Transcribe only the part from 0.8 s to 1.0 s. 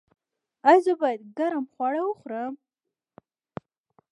زه